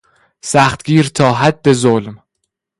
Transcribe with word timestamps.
سختگیر 0.41 1.05
تا 1.15 1.33
حد 1.33 1.73
ظلم 1.73 2.23